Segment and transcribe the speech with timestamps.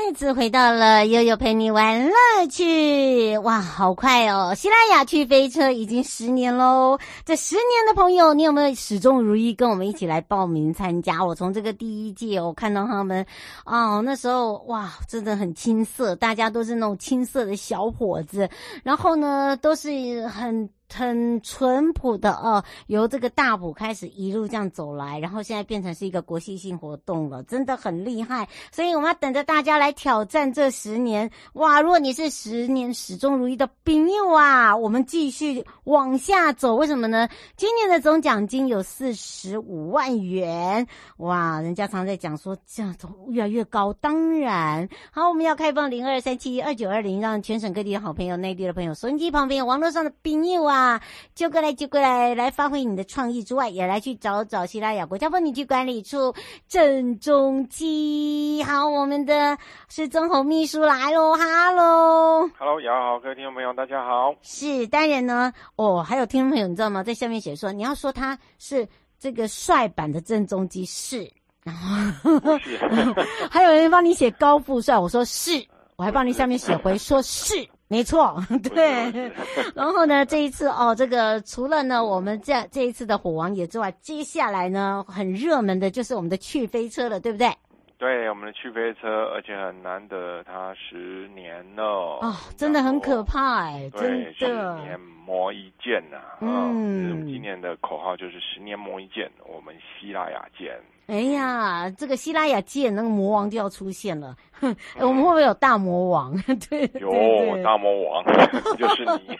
[0.00, 2.14] 再次回到了悠悠陪你玩乐
[2.48, 4.54] 趣，哇，好快哦！
[4.54, 6.96] 西拉雅趣飞车已经十年喽。
[7.26, 11.22] 这十年的朋友，你有没有始终如一跟我们一起来报名参加？
[11.22, 13.26] 我从这个第一届，我看到他们，
[13.66, 18.48] 哦，那时候哇，真的很青涩，大家都是那种青涩的小伙子，
[18.84, 20.70] 然后呢，都是很。
[20.92, 28.48] 很淳朴的哦，由这个大埔开始一路这样走来，然后现在变成是一个国际性活动了，真的很厉害。
[28.72, 31.80] 所以我们要等着大家来挑战这十年哇！
[31.80, 36.74] 如果你是十年始终如一的朋友啊，我们继续往下走。
[36.74, 37.28] 为什么呢？
[37.56, 40.86] 今年的总奖金有四十五万元
[41.18, 41.60] 哇！
[41.60, 50.77] 人家常在讲说这样走越来越高，当然好，我们要开放零二三七二九二零，让全省各地的好朋友、内地的朋友、收音机旁边、网络上的朋友啊。
[50.78, 51.02] 啊，
[51.34, 56.32] 就过来，就过来，来发挥你的创意之外，也来去找找西拉雅国家风景区管理处
[56.68, 58.62] 郑中基。
[58.62, 64.32] 好，我们的是曾侯秘书来喽，哈喽，哈喽，雅好，各位听众朋友，大家好。
[64.40, 67.02] 是当然呢，哦，还有听众朋友，你知道吗？
[67.02, 68.86] 在下面写说，你要说他是
[69.18, 71.28] 这个帅版的郑中基是，
[71.64, 72.56] 然后
[73.50, 75.50] 还有人帮你写高富帅，我说是，
[75.96, 77.68] 我还帮你下面写回说是。
[77.88, 79.32] 没错， 对。
[79.74, 87.50] 然后呢，这一次哦，这个除了呢，我们这这一次的火王爷之外，接下来呢，很热门的就是我们的去飞车了，对不对？
[87.98, 91.82] 对，我们的去飞车，而且很难得，它十年了
[92.22, 100.78] 哦，真的很可怕哎，对真的，十年磨一剑呐，嗯，今年的口号就是十年磨一剑，我们希拉雅见。
[101.08, 104.47] 哎呀，这个希拉雅剑那个魔王就要出现了，哼，
[105.00, 106.34] 我们会不会有大魔王？
[106.68, 108.24] 对，有大魔王，
[108.76, 109.36] 就是你，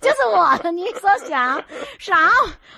[0.00, 0.70] 就是我。
[0.70, 1.62] 你说想
[1.98, 2.30] 啥？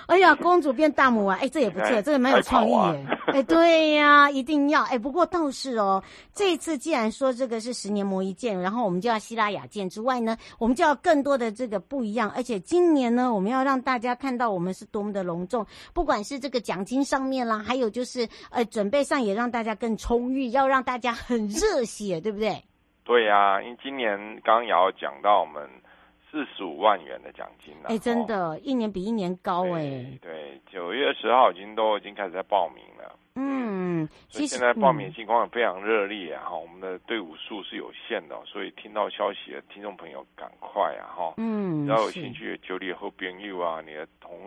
[0.07, 3.05] 哎呀，公主变大魔王，哎，这也不错，这个蛮有创意耶。
[3.27, 4.83] 哎，对呀，一定要。
[4.83, 6.01] 哎，不过倒是哦，
[6.33, 12.31] 这一次既然说这个是十年磨一剑，然后我们就要希拉雅剑之外呢，我们就要更多的这个不一样。
[12.35, 18.27] 而且今年呢，我们要让大家看到我们是多么的隆重，不管是这个奖金上面啦，还有就是。
[18.49, 22.63] 呃，准备上也让大家更充裕，要让大家很热血，对不对？
[23.03, 25.67] 对呀、啊，因为今年刚也要讲到我们
[26.29, 27.89] 四十五万元的奖金了。
[27.89, 30.05] 哎，真的，一年比一年高哎。
[30.21, 33.17] 对，九月十号已经都已经开始在报名了。
[33.35, 36.43] 嗯，所以现在报名情况也非常热烈啊！
[36.45, 41.09] 哈、嗯，我们的队伍数是有限的，所以听到消息的听众朋友赶快啊！
[41.15, 44.37] 哈，嗯，只要有兴趣的九里后边友啊，你的同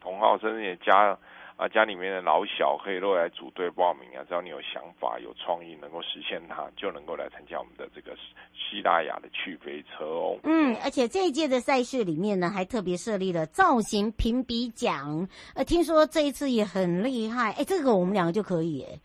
[0.00, 1.16] 同号甚至你的家。
[1.60, 4.24] 啊，家里面的老小可以都来组队报名啊！
[4.26, 8.16] 只要你有想法、有创意，能够实现它，就能够来参加我们的这个
[8.54, 10.38] 西大雅的趣飞车哦。
[10.44, 15.28] 嗯，而且这一届的赛事里面呢，还特别设立了造型评比奖。
[15.54, 18.98] 呃，听说这一次也很厉害，哎，这个我们两个就可以哎。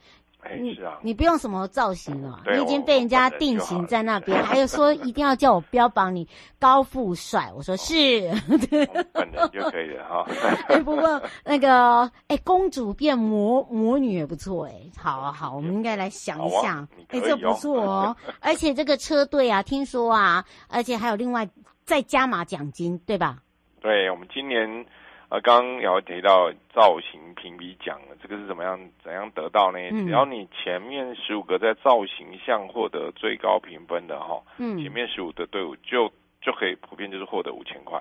[0.60, 4.42] 你是啊，你不用什么造型了，你已经被人家定型在那边。
[4.46, 6.28] 还有说一定要叫我标榜你
[6.60, 8.30] 高富帅，我说是，
[9.14, 10.26] 本人就可以了哈。
[10.70, 14.74] 哎，不过那个哎，公主变魔魔女也不错哎。
[14.98, 18.16] 好啊好，我们应该来想一想，哎，这不错哦。
[18.40, 21.50] 而且这个车队啊，听说啊，而且还有另外
[21.84, 23.40] 再加码奖金，对吧？
[23.82, 24.86] 对，我们今年。
[25.28, 29.80] 啊，刚刚有提到造型评比奖了，这个是怎么样怎样得到呢？
[29.92, 36.12] 嗯、只要你前面十五个在造型项获得最高评分的哈，嗯，前面十五的队伍就
[36.42, 38.00] 就可以普遍就是获得五千块。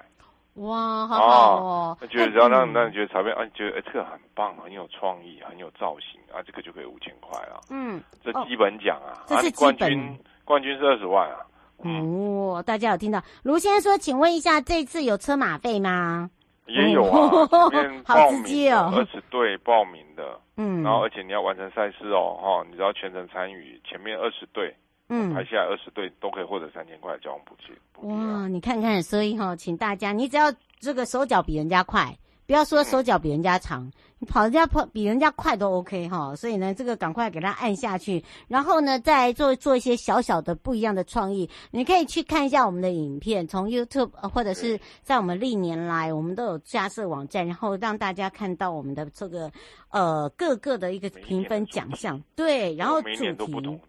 [0.54, 1.98] 哇，好好哦！
[2.00, 7.60] 那觉得只要让让你觉得裁判啊，觉得哎这个很棒，很有创意，很有造型啊，这个就可以五千块了。
[7.70, 11.38] 嗯，这基本奖啊，这是冠军，冠军是二十万啊。
[11.78, 13.20] 哦，大家有听到？
[13.42, 16.30] 卢先生说，请问一下，这次有车马费吗？
[16.66, 24.74] 也有啊，前面 报名二十队报名的，嗯，然后而且你要完成赛事哦，哈，你只要全程参与，前面二十队
[25.08, 27.74] 嗯，排下来二十队都可以获得三千块的交通补贴。
[28.08, 32.16] 哇，你看看，所以哈，请大家，你只要这个手脚比人家快。
[32.46, 41.48] 不要说手脚比人家长，你跑人家跑比人家快都 OK 哈，所以呢，这个赶快给他按下去，然后呢，再做做一些小小的不一样的创意。
[41.70, 49.50] 你可以去看一下我们的影片，从 YouTube 或者是在我们历年来，我们都有架设网站，然后让大家看到我们的这个
[49.88, 53.80] 呃各个的一个评分奖项，对，然后主题。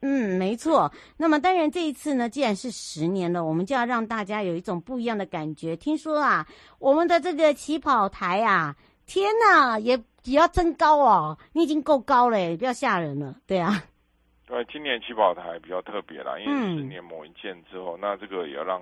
[0.00, 0.92] 嗯，没错。
[1.16, 5.76] 那么当然，这一次呢，既然是十年了，我们就要让大家有一种不一样的感觉。
[5.76, 6.46] 听说啊，
[6.78, 11.36] 我们的这个起跑台啊，天哪，也也要增高哦。
[11.52, 13.34] 你已经够高了，不要吓人了。
[13.44, 13.82] 对啊，
[14.46, 18.80] 对，今年起跑台比较特别啦，因为十年磨一件之后，嗯、那这个也要让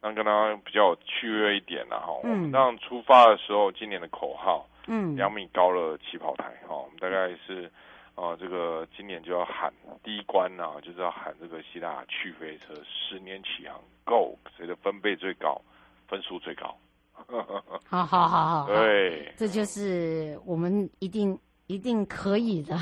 [0.00, 1.98] 让跟他比较有趣味一点啦。
[1.98, 2.14] 哈。
[2.24, 2.30] 嗯。
[2.30, 7.70] 我们当出发的时候，今年的口号，嗯，两米高的起跑台，哈，我们大概是。
[8.16, 9.70] 啊，这个今年就要喊
[10.02, 15.60] 第一关呐、啊，就是要喊这个希腊去飞车十年起航，Go，谁的分贝最高，
[16.08, 16.74] 分数最高。
[17.86, 22.74] 好好好好，对，这就是我们一定一定可以的。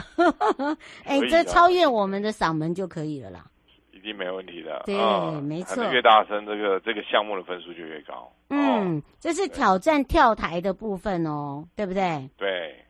[1.05, 3.45] 哎，这超越我们的嗓门就可以了啦，
[3.91, 4.83] 一定没问题的。
[4.87, 8.33] 对，嗯、没错，越大声，这个这个项目的分数就越高。
[8.51, 12.31] 嗯，这是挑战跳台的部分哦，对不对？
[12.37, 12.84] 对。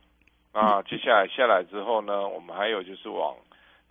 [0.54, 3.36] 啊，接下来下来之后呢，我们还有就是往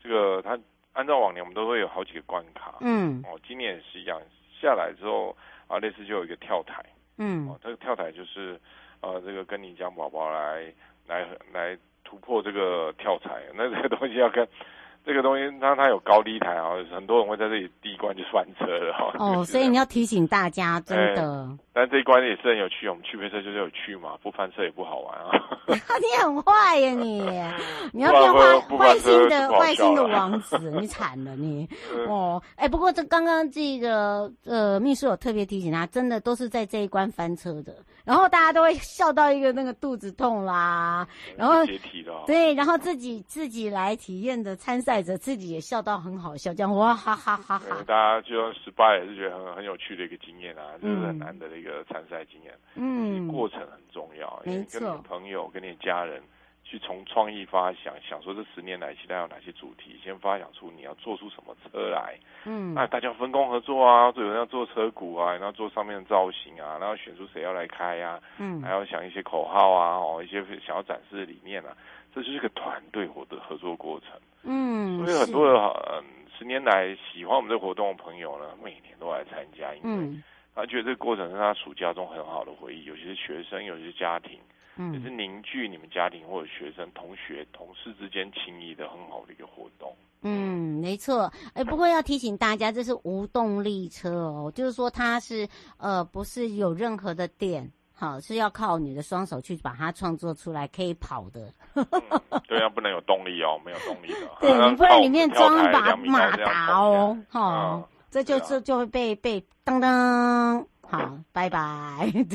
[0.02, 0.58] 这个，它
[0.94, 4.20] 按照往年我们都会有好几个关卡，嗯，哦，今年也是一样，
[4.60, 5.36] 下来之后
[5.68, 6.84] 啊，类似就有一个跳台，
[7.18, 8.60] 嗯，哦，这个跳台就是
[9.02, 10.74] 呃，这个跟你讲宝宝来
[11.06, 14.48] 来来突破这个跳台，那这个东西要跟。
[15.06, 19.14] 这个东西，它它有高低台啊，很多人会在这里第一关就翻车了哈。
[19.20, 21.50] 哦， 所以你要提醒大家，真的。
[21.76, 25.32] 但这一关也是很有趣，我们趣飞车就是有趣嘛，不翻车也不好玩啊。
[25.74, 27.20] 你很坏呀你，
[27.92, 31.68] 你要变坏坏心的坏心的王子，你惨了你。
[32.08, 37.74] 哦，哎，不过这刚刚这个呃秘书有特别提醒他，真的都是在这一关翻车的，
[38.04, 41.08] 然后大家都会笑到一个那个肚子痛啦，
[41.38, 41.64] 然后
[42.26, 45.04] 对，然后自己自己来体验的参赛。
[45.04, 47.84] 者自己也笑到很好笑，这样哇哈哈哈哈！
[47.86, 52.54] 大家就失败也是觉得很很有趣的一个经验啊，就、嗯、是很难得的一个参赛经验。
[52.76, 54.80] 嗯，过程很重要，没错。
[54.80, 56.24] 跟你朋友、跟你家人
[56.64, 62.16] 去从创意发想，想说这十年来期待有哪些主题，先发想出你要做出什么车来。
[62.46, 68.22] 嗯，那大家分工合作啊，有人要做车骨啊，然后做上面的造型啊，然后选出谁要来开呀、啊。
[68.40, 71.76] 嗯，还要想一些口号啊，哦，一些想要展示的理念啊，
[72.14, 74.10] 这就是一个团队活的合作过程。
[74.44, 75.60] 嗯，所以很多的
[75.92, 76.04] 嗯，
[76.38, 80.18] 十年来喜欢我们这个活动的朋友呢，每年都来参加，因为
[80.56, 84.38] 他觉得这个过程是他暑假中很好的回忆，有些是学生，有些是家庭，
[84.76, 89.94] 嗯，也是凝聚你们家庭或者学生、同学、同事之间情谊的很好的一个活动。
[90.22, 91.32] 嗯，没错。
[91.54, 95.48] 哎，不过要提醒大家，这是无动力车哦，就是说它是
[95.78, 97.72] 呃，不是有任何的电。
[97.96, 101.54] 好，是要靠你的双手去把它创作出来，可以跑的。
[101.76, 101.86] 嗯、
[102.48, 104.28] 对啊，不能有动力哦，没有动力的。
[104.42, 110.66] 对，你不然里面装一把马达哦，哈、嗯，这就这就会被被当当。
[110.98, 111.60] 好，拜拜。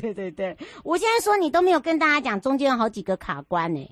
[0.00, 3.88] 对 对对，我现在说你都没有跟大家讲，中间有好几个卡关呢。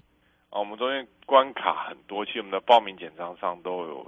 [0.51, 4.07] 哦，我们中间关卡很多，其实我们的报名简章上都有。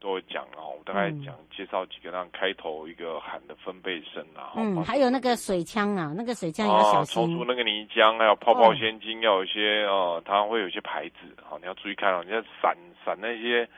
[0.00, 13.68] 都会讲哦，我大概讲介绍几个，让开头一个喊的分贝声啊，嗯，还有那个水枪啊，那个水枪要小心，冲出那个泥浆，还有泡泡仙金，要有一些哦，它会有一些牌子，好，你要注意看哦，你要闪闪那些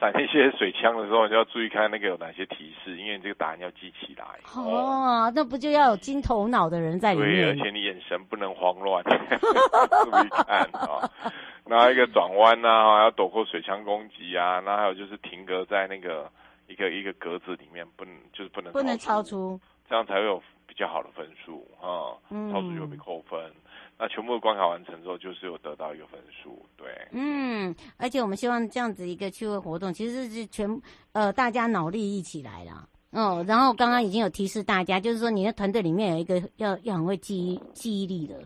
[0.00, 4.24] 闪那些水枪的时候，你就要注意看那个有哪些提示，因为你这个答案要记起来。
[4.54, 7.30] 哦，那不就要有金头脑的人在里面？
[7.30, 11.08] 对，而且你眼神不能慌乱， 注意看啊。
[11.66, 12.68] 然后一个转弯呐，
[13.02, 16.28] 要躲过水枪攻击啊，那还有就是停格在那个
[16.66, 22.16] 一个一个格子里面，不能就是不能不能超出，这样才会有比较好的分数啊。
[22.30, 23.38] 嗯，超出就会被扣分。
[24.00, 26.64] 那全部的关卡完成之后，就是有得到一个分数。
[26.74, 30.80] 对，嗯，而且我们希望这样子一个趣味活动，其实是全
[31.12, 32.88] 呃大家脑力一起来啦。
[33.10, 38.36] 哦，然后刚刚已经有提示大家，就是说你的团队里面有一个要要很会记忆记忆力的。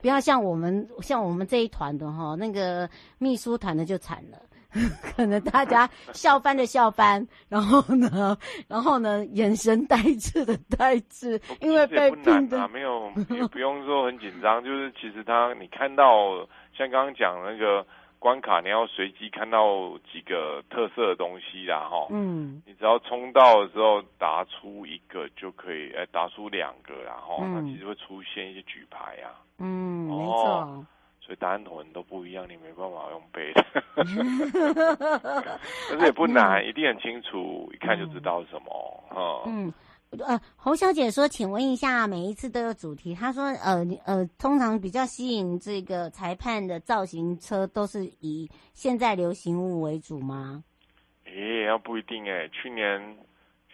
[0.00, 2.88] 不要像我们像我们这一团的哈，那个
[3.18, 4.38] 秘书团的就惨了，
[5.16, 8.36] 可能大家笑翻的笑翻，然后呢，
[8.68, 12.66] 然后呢，眼神呆滞的呆滞，因为被拼的。
[12.68, 17.86] 没有，也不用说很紧张，就是其实他你看到像刚刚讲那个
[18.18, 29.36] 关卡，你要随机看到几个特色的东西啦哈，嗯，你只要冲到的时候答出一个就可以，哎，答出两个然后那其实会出现一些举牌啊。
[29.58, 30.86] 嗯，没错。
[31.32, 33.64] 所以答案可能都不一样，你没办法用背的。
[35.88, 39.04] 但是也不难，嗯、一定很清楚，一看就知道是什么。
[39.16, 39.42] 嗯。
[39.46, 39.72] 嗯
[40.26, 43.14] 呃，侯小姐说，请问一下，每一次都有主题。
[43.14, 50.62] 她说，呃呃，通常比较吸引这个裁判的造型车，都是以现在流行物为主吗？
[51.24, 52.46] 诶，要不一定诶。
[52.50, 53.00] 去年，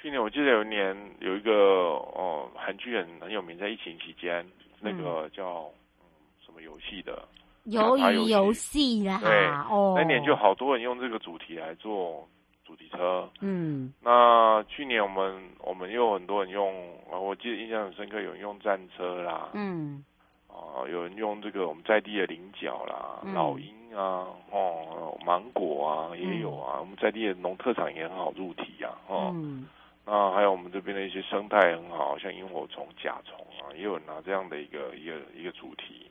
[0.01, 4.47] 去年我记得有一年有一个哦，韩剧很很有名，在疫情期间，
[4.79, 6.07] 那个叫嗯
[6.47, 7.27] 什么游戏的，
[7.71, 9.21] 鱿鱼游戏啦。
[9.23, 12.29] 对，哦，那年就好多人用这个主题来做。
[12.65, 16.71] 主题车，嗯，那去年我们我们又有很多人用，
[17.11, 20.05] 我记得印象很深刻，有人用战车啦，嗯，
[20.49, 29.67] 啊，有人用这个我们在地的菱角啦，嗯、老鹰啊，哦，芒果啊也有啊，嗯、我们在地的农特产也很好入题啊，哦，嗯，
[30.05, 36.08] 那还有我们这边的一些生态很好，像萤火虫、甲虫啊，也有拿这样的一个一个一个主题，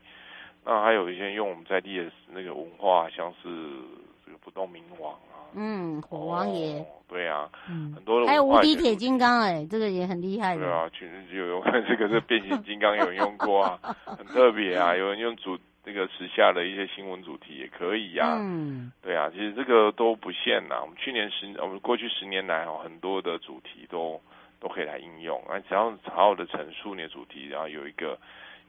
[0.69, 3.47] 那还有一些用我们在地的那个文化，像是
[4.25, 5.47] 这个不动明王啊。
[5.55, 10.61] 嗯，火王爷、哦，对啊，嗯，很多的，还有无敌铁金刚，哎，这个也很厉害的。
[10.61, 14.93] 对啊，全世界有用， 这个是变形金刚，有人用过啊， 很特别啊。
[14.93, 18.37] 有人用主那个时下的一些新闻主题也可以呀、啊。
[18.37, 20.81] 嗯，对啊，其实这个都不限呐。
[20.81, 24.19] 我们去年十，我们过去十年来哦，很多的主题都
[24.59, 25.57] 都可以来应用啊。
[25.69, 28.19] 只要好好的陈述你的主题，然后有一个。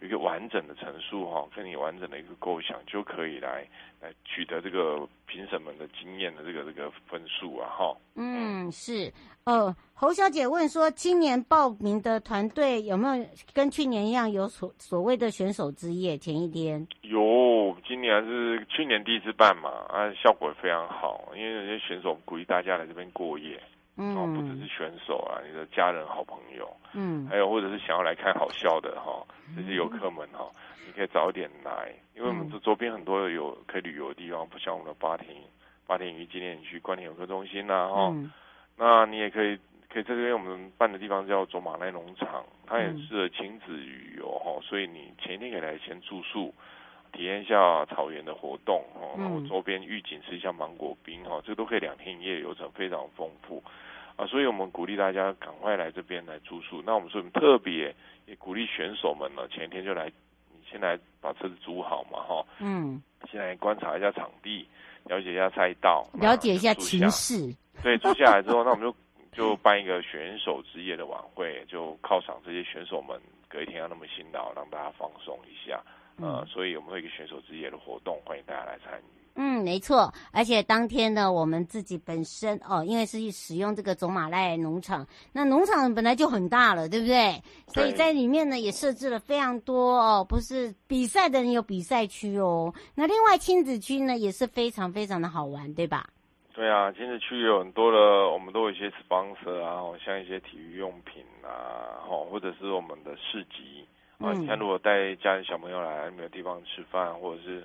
[0.00, 3.66] 有一个完整的陈述哈，跟你完整的一个构想，就可以来
[4.00, 7.96] 来取得这个评审们的经验的这个这个分数啊哈。
[8.14, 9.12] 嗯，是。
[9.44, 16.86] 呃，侯小姐问说，今年报名的团队有没有跟去年一样有所所谓的选手之夜前一天？
[17.00, 23.58] 有，今年是去年第一次办嘛，啊，效果非常好，因为有些选手鼓励大家来这边过夜。
[24.00, 29.26] 嗯，哦，不只是选手啊，你的家人、好朋友，嗯，还有或者是想要来看好笑的哈，
[29.56, 30.48] 这些游客们哈，
[30.86, 35.34] 你可以早点来，因为我们这周边很多有可以旅游的地方，不像我们的八田
[35.84, 38.14] 八田鱼纪念区、观田游客中心呐，哈，
[38.76, 39.58] 那你也可以
[39.92, 46.54] 可以在这边我们办的地方叫走马濑农场，它也适合亲子旅游哈，所以你前一天可以来先住宿，
[47.12, 53.62] 体验一下草原的活动哦，然后周边预警吃一下芒果冰哈，这个都可以两天一夜流程非常丰富。
[54.16, 56.82] 啊，所以我们鼓励大家赶快来这边来住宿。
[56.84, 57.94] 那我们说，我们特别
[58.26, 60.06] 也鼓励选手们呢，前一天就来，
[60.50, 62.44] 你先来把车子租好嘛，哈。
[62.58, 63.00] 嗯。
[63.30, 64.66] 先来观察一下场地，
[65.04, 67.52] 了解一下赛道，了解一下情势。
[67.82, 68.96] 对，住下来之后，那我们就
[69.32, 75.80] 就办一个选手之夜的晚会，就犒赏这些选手们，隔一天要那么辛劳，让大家放松一下。
[76.20, 79.02] 呃，所以我们会有一个选手之夜的活动，欢迎大家来参与。
[79.40, 87.40] 嗯，没错，而且当天呢，我们自己本身哦，因为是使用这个走马濑农场，那农场本来就很大了，对不对？
[87.68, 96.08] 所以在里面呢，也设置了非常多哦，不是比赛的人有比赛区哦，那另外亲子区呢也是非常非常的好玩，对吧？
[96.52, 97.98] 对啊，亲子区有很多的，
[98.30, 103.86] 我们都有一些 sponsor 啊，像一些体育用品啊，哦，或者是我们的市集
[104.18, 107.60] 啊，你看如果带家人小朋友来，没有地方吃饭，或者是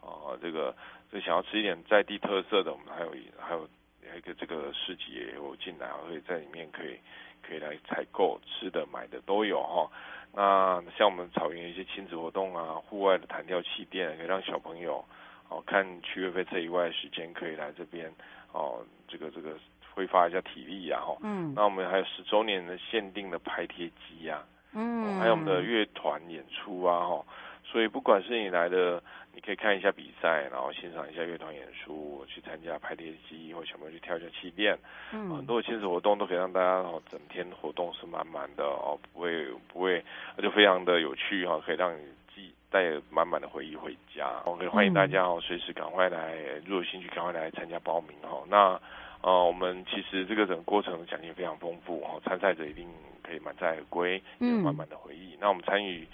[0.00, 0.74] 啊这个。
[1.08, 3.68] 就想要吃一点在地特色的，我们还有还有
[4.04, 6.98] 还有一个这个市集也有进来，所以在里面可以
[7.46, 9.88] 可以来采购吃的买的都有哈。
[10.34, 15.02] 那像我们草原一些亲子活动啊，户外的弹跳气垫，可以让小朋友
[15.48, 18.12] 哦看趣味飞车以外的时间可以来这边
[18.52, 19.56] 哦，这个这个
[19.94, 21.16] 挥发一下体力呀哈。
[21.22, 21.54] 嗯。
[21.54, 24.44] 那我们还有十周年的限定的拍贴机呀，
[24.76, 27.24] 嗯，还有我们的乐团演出啊哈。
[27.64, 29.02] 所以不管是你来的。
[29.36, 34.74] 你可以看一下比赛，然后欣赏一下乐团演出，去参加拍贴机，或小朋友去跳一下气垫，
[35.12, 40.02] 嗯，很多亲子活动都可以让大家哦整天活动是满满的哦，不会不会，
[40.38, 42.00] 那就非常的有趣哈，可以让你
[42.34, 44.40] 记带满满的回忆回家。
[44.46, 48.42] 我可以欢迎大家哦，随时赶快来，如果有兴趣赶快来参加报名哦。
[48.48, 48.80] 那
[49.20, 52.88] 呃，我们其实这个整个过程的奖金非常丰富哦，参赛者一定
[53.26, 55.36] 可以满载而归，有满满的回忆。
[55.40, 56.06] 那我们参与。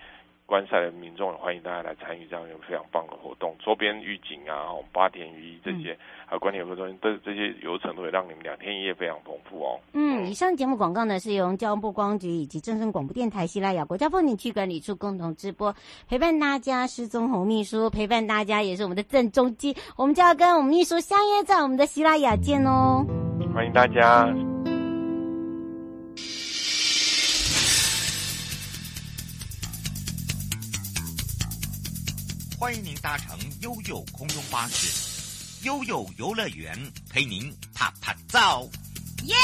[0.44, 3.56] 观赛的民众，欢迎大家来参与这样一个非常棒的活动。
[3.64, 9.80] 周边预警啊，八田鱼这些，还有观点游客中心，这这些流程都会让你们两天一夜非常丰富哦。
[9.94, 15.74] 嗯，以上节目广告呢是由交通部观光局以及正声广播电台西拉雅国家风景区管理处共同直播，
[16.06, 23.06] 陪伴大家是宗弘秘书，陪伴大家也是我们的郑中基，我们就要跟我们秘书相约在我们的西拉雅见哦。
[23.54, 24.51] 欢迎大家。
[32.62, 36.72] 欢迎您搭乘悠悠空中巴士，悠悠游乐园
[37.10, 38.70] 陪您啪啪走，
[39.24, 39.34] 耶！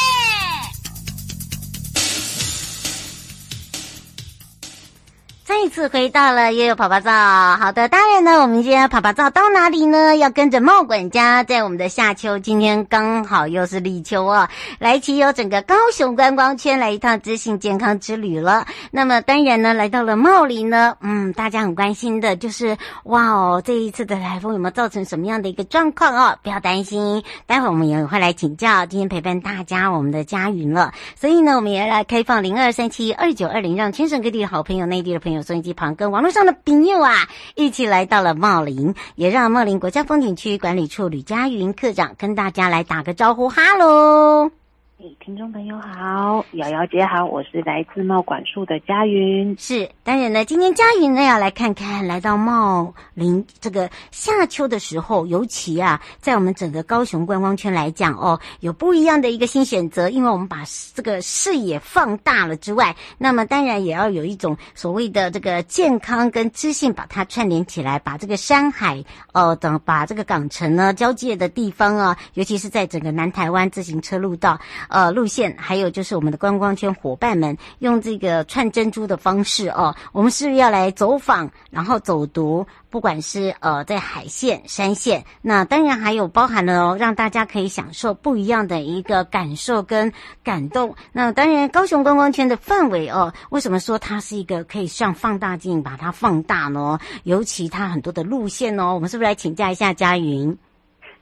[5.60, 7.10] 再次回到了悠悠趴趴造。
[7.56, 10.14] 好的，当然呢，我们今天趴趴造到哪里呢？
[10.14, 14.48] 要跟着茂管家，在我们的夏秋，今天刚好又是立秋哦，
[14.78, 18.64] 来骑游整个高雄观光圈，来一趟知性健康之旅了。
[18.92, 26.38] 那么当然呢，来到了茂林呢，嗯，大家很关心的就是，哇哦，这一次的台风有没有造成什么样的一个状况哦？
[26.40, 28.86] 不要担心，待会我们也会来请教。
[28.86, 44.57] 今天陪伴大家，我们的佳云了，所以呢，我们也来开放零二三七二九二零，让全省各地的好朋友、内地的朋友、收音机旁跟网络上的朋友啊，一起来到了茂林，也让茂林国家风景区管理处吕佳云科长跟大家来打个招呼，哈喽。
[45.00, 49.54] 哎听众朋友好，瑶瑶姐好，我是来自茂管处的佳云。
[49.56, 74.58] 是，当然呢，今天佳云呢要来看看，来到茂林这个夏秋的时候，尤其啊，在我们整个高雄观光圈来讲哦，有不一样的一个新选择，因为我们把这个视野放大了之外，那么当然也要有一种所谓的这个健康跟知性，把它串联起来，把这个山海哦等把这个港城呢交界的地方啊，尤其是在整个南台湾自行车路道。
[74.88, 90.94] 呃，路线还有就是我们的观光圈伙伴们用这个串珍珠的方式哦，我们是不是要来走访，然后走读，不管是呃在海线、山线，那当然还有包含了哦，让大家可以享受不一样的一个感受跟感动。
[91.12, 96.98] 那当然，高雄观光圈的范围哦，为什么说它是一个可以像放大镜把它放大呢？
[97.24, 100.56] 尤其它很多的路线哦，我们是不是来请教一下佳云？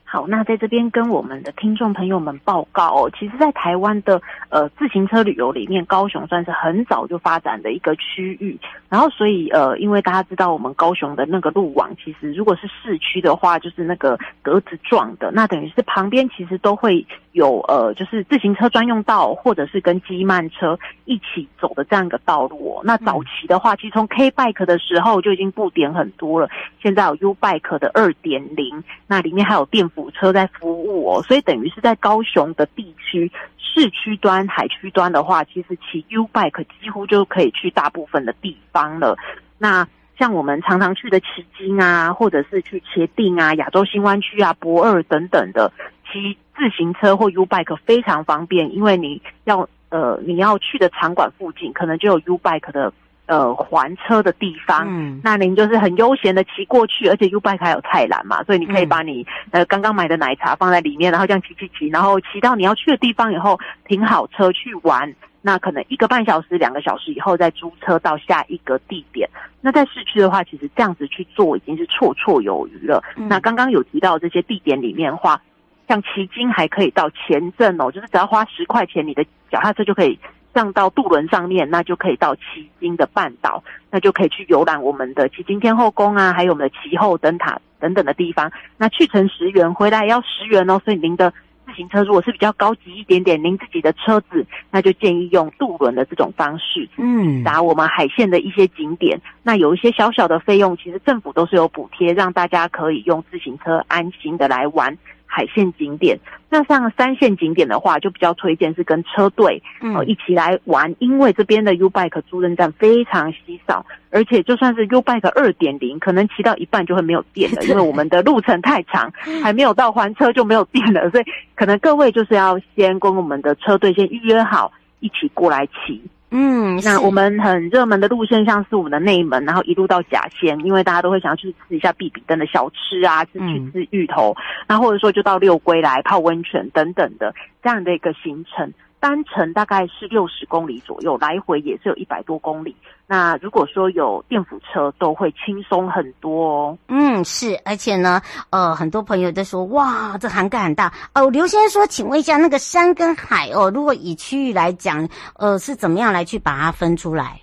[0.08, 8.56] 好，那在这边跟我们的听众朋友们报告哦，其实，在台湾的呃自行车旅游里面，高雄算是很早就发展的一个区域。
[8.88, 22.80] 然后，所以呃，因为大家知道我们高雄的那个路网，其实如果是市区的话，就是那个格子状的，那等于是旁边其实都会有呃，就是自行车专用道，或者是跟机慢车一起走的这样一个道路哦。
[22.84, 26.48] 那早期的话，其实从 K Bike 的时候就已经布点很多了，
[26.80, 39.16] 现在有 U Bike 的二点零，那里面还有电辅车在服务哦，所以等于是在高雄的地区市区端、海区端的话，其实骑 U Bike 几乎就可以去大部分的地方了。
[39.56, 39.88] 那
[40.18, 45.72] 像我们常常去的旗津啊，或者是去茄定啊、亚洲新湾区啊、博二等等的，
[46.12, 52.92] 骑自行车或 U Bike 非常方便，因为你要呃你要去的场馆附近，可能就有 U Bike 的。
[53.26, 63.58] 呃，还车的地方，嗯，那您就是很悠闲的骑过去，而且 U bike 还有菜篮嘛，所以你可以把你、嗯、呃刚刚买的奶茶放在里面，然后这样骑骑骑，然后骑到你要去的地方以后，
[63.88, 65.12] 停好车去玩，
[65.42, 69.28] 那可能一个半小时、两个小时以后再租车到下一个地点。
[69.60, 73.02] 那在市区的话，其实这样子去做已经是绰绰有余了。
[73.16, 75.42] 嗯、那刚刚有提到这些地点里面的话，
[75.88, 80.16] 像旗津还可以到前镇哦，就是只要花十块钱，你的脚踏车就可以。
[80.57, 88.51] 上到渡轮上面，那就可以到旗津的半岛，那就可以去游览我们的旗津天后宫啊，还有我们的旗后灯塔等等的地方。
[88.79, 90.81] 那去程十元，回来要十元哦。
[90.83, 91.31] 所以您的
[91.66, 99.21] 自行车如果是比较高级一点点，您自己的车子，那就建议用渡轮的这种方式，嗯，打我们海线的一些景点。
[99.42, 104.97] 那有一些小小的费用，其实政府都是有补贴，让大家可以用自行车安心的来玩。
[105.26, 109.62] 海线景点，那像三线景点的话，就比较推荐是跟车队
[109.94, 119.12] 哦一起来玩，嗯、因为这边的 U Bike 租赁站非常稀少，而且就算是 U Bike 二点零，可能骑到一半就会没有电了， 因为我们的路程太长，
[119.42, 126.00] 还没有到还车就没有电了，所以可能各位就是要先跟我们的车队先预约好，一起过来骑。
[126.38, 134.37] 嗯，那我们很热门的路线，像是我们的内门，然后一路到甲仙，因为大家都会想要去吃一下必比登的小吃啊，是去吃芋头，
[134.68, 138.70] 那或者说就到六龟来泡温泉等等的这样的一个行程。
[139.07, 142.75] 单程大概是六十公里左右，来回也是有一百多公里。
[143.07, 146.79] 那如果说有电辅车，都会轻松很多哦。
[146.88, 151.31] 嗯，是，而且呢，呃，很多朋友都说，哇，这涵盖很大哦。
[151.31, 157.40] 刘先生说，请问一下，那个山跟海哦，如果以区域来讲，呃，是怎么样来去把它分出来？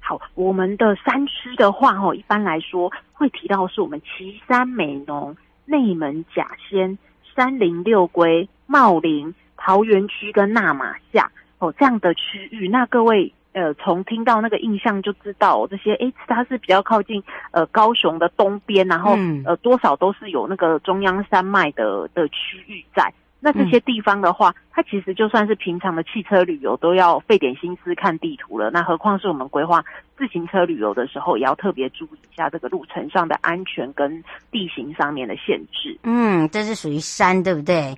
[0.00, 5.36] 好，我们的山区的话，哦，一般来说会提到是我们旗山、美浓、
[5.66, 6.96] 内门、甲仙、
[7.36, 9.34] 三林、六龟、茂林。
[9.56, 23.12] 桃园区跟那玛夏哦，这样的区域，那各位呃，从听到那个印象就知道，哦，这些诶，它是比较靠近呃高雄的东边，然后呃多少都是有那个中央山脉的的区域在。
[23.40, 29.84] 那这些地方的话，它其实就算是平常的汽车旅游都要费点心思看地图了，那何况是我们规划
[30.16, 35.94] 自行车旅游的时候，也要特别注意一下这个路程上的安全跟地形上面的限制。
[36.04, 37.94] 嗯，这是属于山，对不对？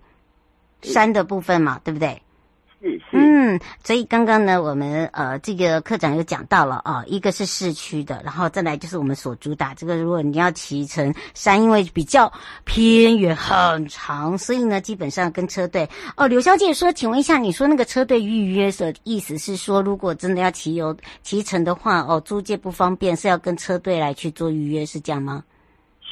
[0.93, 2.23] 山的部分嘛，对不对？
[2.79, 12.31] 是是，嗯，所以刚刚呢，我们呃这个课长有讲到了啊，一个是市区的，然后再来就是我们所主打这个，如果你要骑乘山，因为比较
[12.65, 16.29] 偏远很长，所以呢，基本上跟车队哦。
[16.29, 25.43] 刘小姐说，请问一下，你说那个车队预约的意思是说，如果真的要骑游骑乘的话，哦，租借不方便，是要跟车队来去做预约，是这样吗？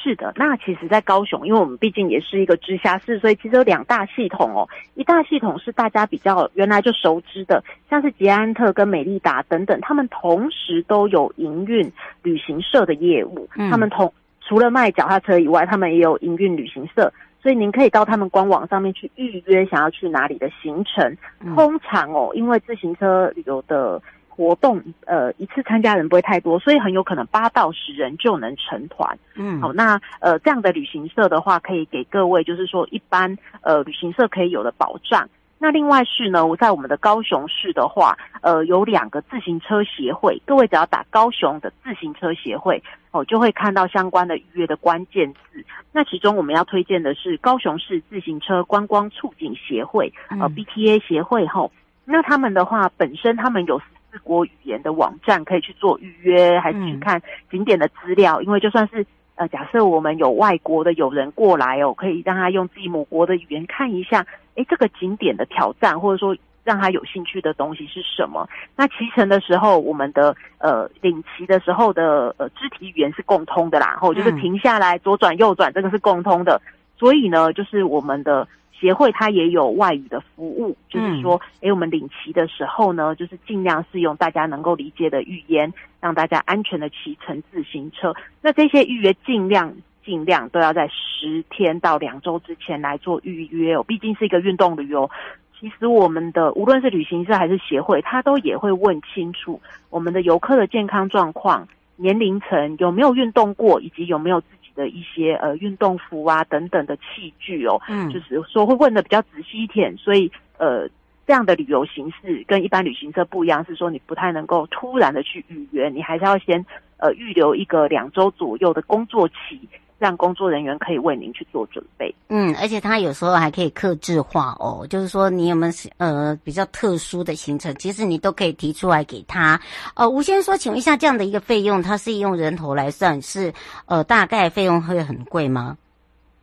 [0.05, 4.69] 是的，那其实，在高雄，因为我们毕竟也是一个直辖市，所以其实有两大系统哦。
[4.93, 11.91] 一大系统是大家比较原来就熟知的，像是捷安特跟美利达等等，他们同时都有营运
[12.21, 13.49] 旅行社的业务。
[13.55, 21.17] 嗯，他们同除了卖脚踏车以外，他们也有营运旅行社，所以您可以到他们官网上面去预约想要去哪里的行程。
[21.55, 23.99] 通常哦，因为自行车旅游的。
[24.35, 29.17] 活动呃一次参加人不会太多，所以很有可能八到十人就能成团。
[29.35, 35.29] 嗯，好，那呃这样的旅行社的话，可以给各位就是说一般呃旅行社可以有的保障。
[35.57, 45.65] 那另外是呢，我在我们的高雄市的话，呃有两个自行车协会，各位只要打高雄的自行车协会哦，就会看到相关的预约的关键字。
[45.93, 51.71] 那其中我们要推荐的是高雄市自行车观光促进协会，呃 BTA 协会后，
[52.03, 53.81] 那他们的话本身他们有。
[54.23, 58.41] 国语言的网站可以去做预约，还是去看景点的资料？
[58.41, 64.25] 嗯、因为就算是呃，假设我们有外国的友人过来哦，可以让他用自己母国的语言看一下，
[64.55, 68.47] 诶，这个景点的挑战，或者说让他有兴趣的东西是什么？
[68.75, 76.61] 那骑乘的时候，我们的呃领骑的时候的呃肢体语言是共通的啦，然后就是停下来左转右转，这个是共通的。
[76.97, 78.47] 所以呢，就是我们的。
[78.79, 88.13] 协会它也有外语的服务，就是说，诶，我们领骑的时候呢，就是尽量是用大家能够理解的语言，让大家安全的骑乘自行车。
[88.41, 95.09] 那这些预约尽量尽量都要在十天到两周之前来做预约哦，毕竟是一个运动旅游。
[95.57, 99.59] 其实我们的无论是旅行社还是协会，他都也会问清楚
[99.89, 110.87] 我们的游客的健康状况、年龄层有没有运动过，以及有没有自己的一些呃运动服啊等等的器具哦，嗯，就是说会问的比较仔细一点，所以呃
[111.25, 116.65] 这样的旅游形式跟一般旅行社不一样，是说你不太能够突然的去预约，你还是要先
[116.97, 119.67] 呃预留一个两周左右的工作期。
[119.97, 122.13] 让工作人员可以为您去做准备。
[122.29, 129.59] 嗯，而且他有时候还可以克制化哦，就是说你有没有呃比较特殊的行程，其实你都可以提出来给他。
[129.95, 133.53] 呃，吴先生说，请问一下，这样的一个费用，它是用人头来算，是
[133.85, 135.77] 呃大概费用会很贵吗？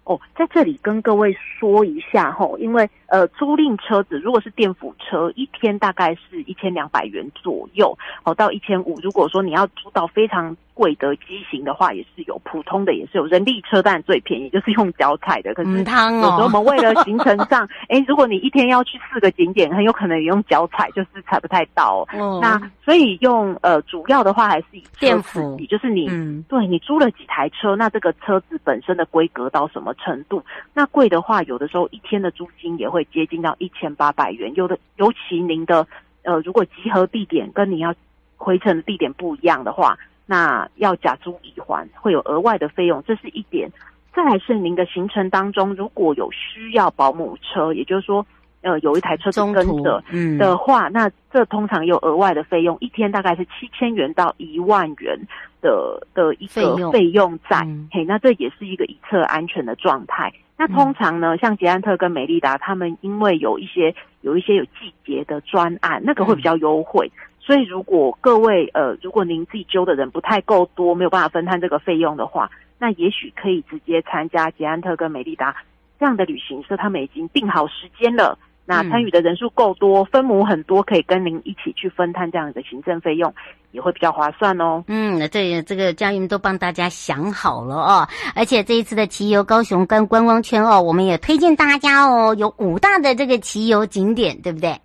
[0.04, 8.98] 哦，在这里跟各位说一下吼，因为呃租赁车子如果是电辅车，一天大概是一千两百元左右，哦到一千五。
[9.00, 15.52] 如果说你要租到非常贵的机型的话，也是有普通的，也是有人力车，但最便宜就是用脚踩的。
[15.54, 22.06] 可是有时候我们为了行程上，哎、嗯哦，如果你一天要去四个景点，很有可能也用脚踩，就是踩不太到。
[22.12, 30.42] 哦、那所以用呃主要的话还是以电辅，也就是你、嗯、对你租了几台车，那这个车子本身的规格到什么程度？
[30.72, 34.52] 那贵的话，有的时候一天的租金也会接近到一千八百元。
[34.54, 35.86] 有的尤其您的
[36.22, 37.94] 呃，如果集合地点跟你要
[38.36, 39.98] 回程的地点不一样的话。
[40.26, 43.70] 那要假租乙还，会有额外的费用，这是一点。
[44.14, 48.24] 再来是您的行程当中，如果有需要保姆车，也就是说，
[48.60, 50.02] 呃，有一台车子跟着
[50.38, 55.18] 的话，嗯、那这通常有额外的费用，一天大概是七千元到一万元
[55.62, 57.60] 的的一个费用在。
[57.62, 60.30] 嗯、嘿，那这也是一个一侧安全的状态。
[60.58, 67.10] 那通常呢，像捷安特跟美利达，他们因为有一些有一些有季节的专案，那个会比较优惠。
[67.16, 75.56] 嗯所以，如果各位呃，如果您自己揪的人不太够多，没有办法分摊这个费用的话，那也许可以直接参加捷安特跟美利达
[75.98, 78.38] 这样的旅行社，他们已经定好时间了。
[78.64, 83.34] 那参与的人数够多，分母很多，可以跟您一起去分摊这样的行政费用，
[83.72, 84.84] 也会比较划算哦。
[84.86, 94.80] 嗯，那这这个佳音都帮大家想好了哦，而且这一次的骑游高雄跟观光圈哦，我们也推荐大家哦，有五大的这个骑游景点，对不对？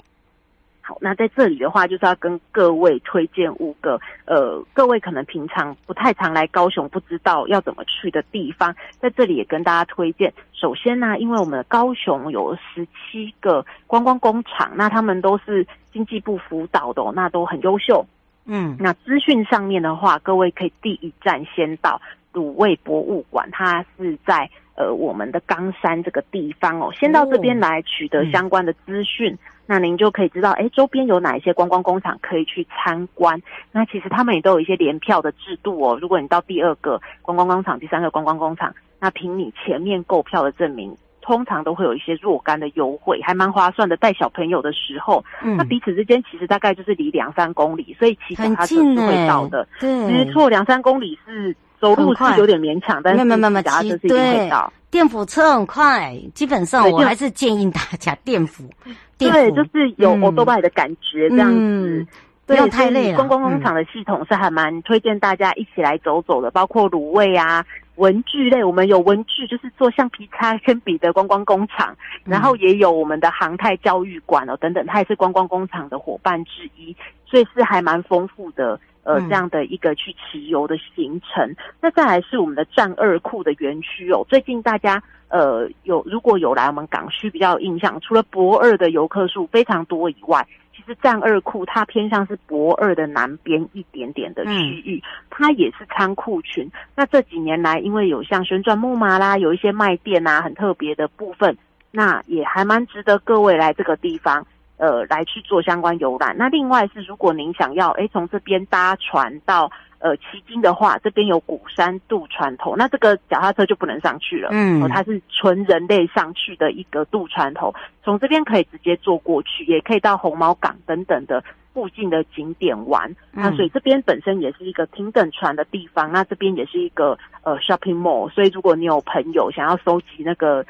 [0.88, 10.34] 好，那在这里的话，就是要跟各位推荐五个，呃，各位可能平常不太常来高雄，不知道要怎么去的地方，在这里也跟大家推荐。
[10.54, 18.06] 首先呢，因为我们的高雄有十七个观光工厂，那他们都是经济部辅导的，那都很优秀。
[18.46, 29.34] 嗯，那资讯上面的话，各位可以第一站先到卤味博物馆，它是在呃我们的冈山这个地方哦，先到这边来取得相关的资讯。
[29.34, 33.40] 哦嗯那您就可以知道，哎，周边有哪一些观光工厂可以去参观。
[33.72, 36.00] 那其实他们也都有一些联票的制度哦。
[36.02, 43.98] 如果你到第二个观光工厂、第三个观光工厂，那凭你前面购票的证明，通常都会有一些若干的优惠，还蛮划算的。
[43.98, 49.68] 带小朋友的时候，嗯、那彼此之间其实大概就是离两三公里，所以骑脚踏车是会到的。
[49.82, 53.28] 对，没错，两三公里是走路是有点勉强，但是
[53.64, 54.72] 脚踏车是一定会到。
[54.90, 58.64] 电辅车很快，基本上我还是建议大家电辅。
[59.18, 61.58] 对，就是有欧多拜的感觉，这样子。
[61.60, 62.08] 嗯
[62.48, 63.18] 不要太累了。
[63.18, 67.62] 观光工厂的系统是还蛮推荐大家一起来走走的，嗯、包括卤味啊、
[67.96, 78.80] 文具类，我们有文具，就是做橡皮擦、铅笔的观光工厂，嗯、然后也有我们的航太教育馆哦等等，它也是观光工厂的伙伴之一，所以是还蛮丰富的。
[79.08, 81.44] 呃，这样的一个去骑游的行程。
[81.50, 90.46] 嗯、那再来是我们的战二库的园区哦，最近大家呃有如果有来我们港区比较有印象，除了博二的游客数非常多以外。
[90.86, 94.52] 是战二库，它偏向是博二的南边一点点的区
[94.86, 96.66] 域，嗯、它也是仓库群。
[96.96, 101.58] 那这几年来，因为有像旋转木马啦，有一些卖店啊，很特别的部分，
[101.92, 106.36] 那也还蛮值得各位来这个地方，呃，来去做相关游览。
[106.38, 109.72] 那另外是，如果您想要，诶，从这边搭船到。
[110.00, 114.50] 呃，旗津的话，这边有鼓山渡船头，那这个脚踏车就不能上去了。
[114.52, 123.10] 嗯，哦，它是纯人类上去的一个渡船头，从这边可以直接坐过去，也可以到红毛港等等的附近的景点玩。
[123.34, 130.64] 嗯、那所以这边本身也是一个停等船的地方，那这边也是一个呃 shopping mall，所以如果你有朋友想要收集那个。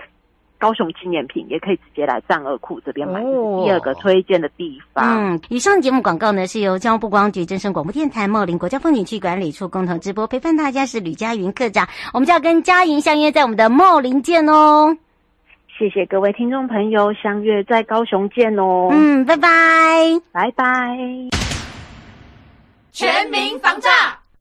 [0.60, 5.06] 高雄纪念品也可以直接来战二库这边买，哦、第二个推荐的地方。
[5.06, 14.98] 嗯，以上节目广告呢是由交通部观光局、真声广播电台、茂林国家风景区管理处共同直播，陪伴大家是吕佳云课长，我们就要跟佳云相约在我们的茂林见哦。
[15.78, 18.90] 谢谢各位听众朋友，相约在高雄见哦。
[18.92, 19.50] 嗯，拜拜，
[20.32, 20.98] 拜拜。
[22.92, 23.90] 全民防诈，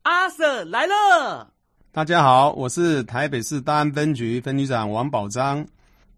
[0.04, 1.46] 阿 Sir 来了。
[1.92, 5.66] 大家好，我是台北市大安分局分局长王宝章。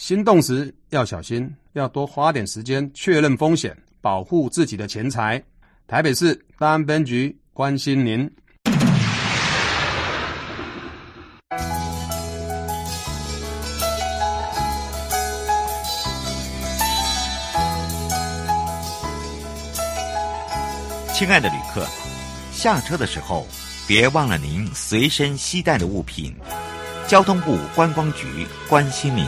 [0.00, 1.54] 心动时要小心。
[1.74, 5.40] 要多花点时间确认风险，保护自己的钱财。
[5.86, 8.28] 台北市大安分局关心您。
[21.12, 21.86] 亲爱的旅客，
[22.50, 23.46] 下车的时候
[23.86, 26.34] 别忘了您随身携带的物品。
[27.06, 29.26] 交通部观光局关心您。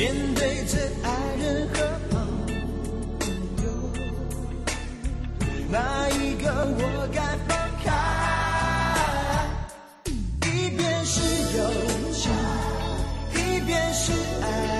[0.00, 1.74] 面对着爱人和
[2.08, 2.16] 朋
[3.62, 3.64] 友
[5.68, 6.44] 哪一个
[6.78, 7.50] 我该放
[7.84, 7.86] 开？
[10.48, 11.20] 一边是
[11.54, 11.58] 友
[12.14, 12.32] 情
[13.34, 14.10] 一边是
[14.42, 14.79] 爱。